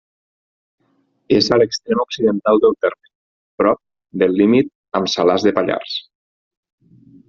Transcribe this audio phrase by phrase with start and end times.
[1.39, 3.13] És a l'extrem occidental del terme,
[3.63, 3.83] prop
[4.25, 5.99] del límit amb Salàs de Pallars.